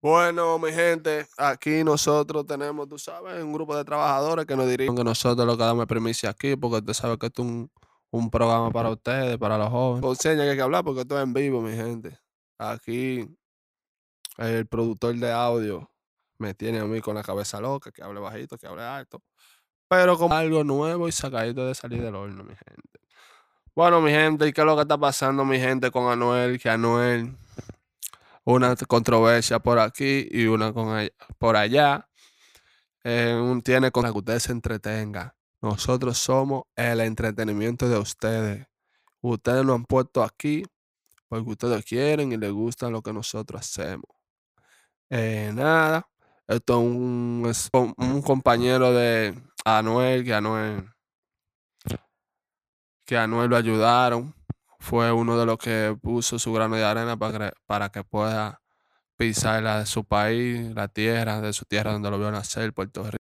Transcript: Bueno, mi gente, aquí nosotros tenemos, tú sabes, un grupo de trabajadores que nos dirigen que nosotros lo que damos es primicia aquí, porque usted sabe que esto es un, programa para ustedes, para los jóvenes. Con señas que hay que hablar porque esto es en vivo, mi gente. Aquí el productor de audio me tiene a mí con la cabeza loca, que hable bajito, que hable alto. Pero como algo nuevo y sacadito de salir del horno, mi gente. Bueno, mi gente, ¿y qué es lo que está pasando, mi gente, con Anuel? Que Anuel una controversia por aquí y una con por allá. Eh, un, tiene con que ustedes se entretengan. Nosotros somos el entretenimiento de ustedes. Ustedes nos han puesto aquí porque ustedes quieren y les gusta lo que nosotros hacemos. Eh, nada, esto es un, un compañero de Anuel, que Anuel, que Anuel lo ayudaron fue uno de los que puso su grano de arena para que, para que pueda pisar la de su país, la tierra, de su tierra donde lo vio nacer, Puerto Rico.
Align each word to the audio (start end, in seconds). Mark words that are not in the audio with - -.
Bueno, 0.00 0.60
mi 0.60 0.70
gente, 0.70 1.26
aquí 1.36 1.82
nosotros 1.82 2.46
tenemos, 2.46 2.88
tú 2.88 2.98
sabes, 2.98 3.42
un 3.42 3.52
grupo 3.52 3.76
de 3.76 3.84
trabajadores 3.84 4.46
que 4.46 4.54
nos 4.54 4.68
dirigen 4.68 4.94
que 4.94 5.02
nosotros 5.02 5.44
lo 5.44 5.56
que 5.56 5.64
damos 5.64 5.82
es 5.82 5.88
primicia 5.88 6.30
aquí, 6.30 6.54
porque 6.54 6.76
usted 6.76 6.92
sabe 6.92 7.18
que 7.18 7.26
esto 7.26 7.42
es 7.42 7.48
un, 8.12 8.30
programa 8.30 8.70
para 8.70 8.90
ustedes, 8.90 9.36
para 9.38 9.58
los 9.58 9.68
jóvenes. 9.70 10.02
Con 10.02 10.14
señas 10.14 10.44
que 10.44 10.50
hay 10.50 10.56
que 10.56 10.62
hablar 10.62 10.84
porque 10.84 11.00
esto 11.00 11.16
es 11.16 11.24
en 11.24 11.32
vivo, 11.32 11.60
mi 11.60 11.74
gente. 11.74 12.16
Aquí 12.58 13.28
el 14.36 14.66
productor 14.68 15.16
de 15.16 15.32
audio 15.32 15.90
me 16.38 16.54
tiene 16.54 16.78
a 16.78 16.84
mí 16.84 17.00
con 17.00 17.16
la 17.16 17.24
cabeza 17.24 17.60
loca, 17.60 17.90
que 17.90 18.00
hable 18.00 18.20
bajito, 18.20 18.56
que 18.56 18.68
hable 18.68 18.84
alto. 18.84 19.20
Pero 19.88 20.16
como 20.16 20.32
algo 20.32 20.62
nuevo 20.62 21.08
y 21.08 21.12
sacadito 21.12 21.66
de 21.66 21.74
salir 21.74 22.00
del 22.00 22.14
horno, 22.14 22.44
mi 22.44 22.54
gente. 22.54 23.00
Bueno, 23.74 24.00
mi 24.00 24.12
gente, 24.12 24.46
¿y 24.46 24.52
qué 24.52 24.60
es 24.60 24.66
lo 24.66 24.76
que 24.76 24.82
está 24.82 24.96
pasando, 24.96 25.44
mi 25.44 25.58
gente, 25.58 25.90
con 25.90 26.08
Anuel? 26.08 26.60
Que 26.60 26.70
Anuel 26.70 27.36
una 28.54 28.74
controversia 28.76 29.58
por 29.58 29.78
aquí 29.78 30.26
y 30.30 30.46
una 30.46 30.72
con 30.72 31.06
por 31.36 31.56
allá. 31.56 32.08
Eh, 33.04 33.34
un, 33.34 33.60
tiene 33.60 33.90
con 33.90 34.04
que 34.04 34.18
ustedes 34.18 34.44
se 34.44 34.52
entretengan. 34.52 35.32
Nosotros 35.60 36.16
somos 36.16 36.62
el 36.74 37.00
entretenimiento 37.00 37.88
de 37.88 37.98
ustedes. 37.98 38.66
Ustedes 39.20 39.64
nos 39.66 39.76
han 39.76 39.84
puesto 39.84 40.22
aquí 40.22 40.64
porque 41.28 41.50
ustedes 41.50 41.84
quieren 41.84 42.32
y 42.32 42.38
les 42.38 42.50
gusta 42.50 42.88
lo 42.88 43.02
que 43.02 43.12
nosotros 43.12 43.60
hacemos. 43.60 44.08
Eh, 45.10 45.50
nada, 45.54 46.08
esto 46.46 46.80
es 46.80 47.68
un, 47.72 47.94
un 47.98 48.22
compañero 48.22 48.92
de 48.92 49.34
Anuel, 49.64 50.24
que 50.24 50.32
Anuel, 50.32 50.90
que 53.04 53.18
Anuel 53.18 53.50
lo 53.50 53.56
ayudaron 53.56 54.37
fue 54.78 55.12
uno 55.12 55.38
de 55.38 55.46
los 55.46 55.58
que 55.58 55.96
puso 56.00 56.38
su 56.38 56.52
grano 56.52 56.76
de 56.76 56.84
arena 56.84 57.16
para 57.16 57.50
que, 57.50 57.56
para 57.66 57.88
que 57.90 58.04
pueda 58.04 58.60
pisar 59.16 59.62
la 59.62 59.80
de 59.80 59.86
su 59.86 60.04
país, 60.04 60.74
la 60.74 60.88
tierra, 60.88 61.40
de 61.40 61.52
su 61.52 61.64
tierra 61.64 61.92
donde 61.92 62.10
lo 62.10 62.18
vio 62.18 62.30
nacer, 62.30 62.72
Puerto 62.72 63.02
Rico. 63.04 63.16